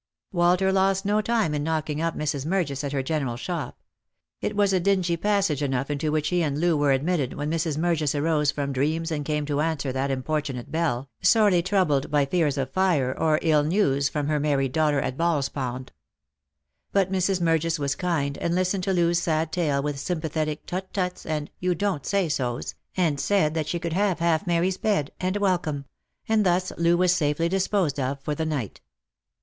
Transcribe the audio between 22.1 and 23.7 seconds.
so's," and said that